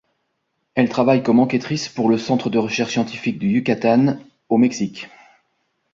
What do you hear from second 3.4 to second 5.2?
Yucatán au Mexique.